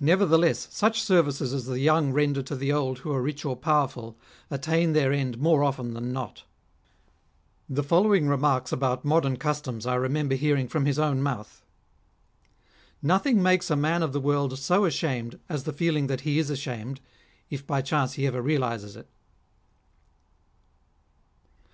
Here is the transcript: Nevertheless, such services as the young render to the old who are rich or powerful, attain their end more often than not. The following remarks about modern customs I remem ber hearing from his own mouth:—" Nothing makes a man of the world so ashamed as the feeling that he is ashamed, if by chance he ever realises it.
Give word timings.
Nevertheless, 0.00 0.66
such 0.70 1.02
services 1.02 1.52
as 1.52 1.66
the 1.66 1.78
young 1.78 2.10
render 2.10 2.42
to 2.42 2.56
the 2.56 2.72
old 2.72 3.00
who 3.00 3.12
are 3.12 3.20
rich 3.20 3.44
or 3.44 3.54
powerful, 3.54 4.16
attain 4.50 4.94
their 4.94 5.12
end 5.12 5.36
more 5.36 5.62
often 5.62 5.92
than 5.92 6.10
not. 6.10 6.44
The 7.68 7.82
following 7.82 8.28
remarks 8.28 8.72
about 8.72 9.04
modern 9.04 9.36
customs 9.36 9.86
I 9.86 9.98
remem 9.98 10.30
ber 10.30 10.36
hearing 10.36 10.68
from 10.68 10.86
his 10.86 10.98
own 10.98 11.20
mouth:—" 11.22 11.60
Nothing 13.02 13.42
makes 13.42 13.70
a 13.70 13.76
man 13.76 14.02
of 14.02 14.14
the 14.14 14.20
world 14.20 14.58
so 14.58 14.86
ashamed 14.86 15.38
as 15.50 15.64
the 15.64 15.72
feeling 15.74 16.06
that 16.06 16.22
he 16.22 16.38
is 16.38 16.48
ashamed, 16.48 17.02
if 17.50 17.66
by 17.66 17.82
chance 17.82 18.14
he 18.14 18.26
ever 18.26 18.40
realises 18.40 18.96
it. 18.96 19.10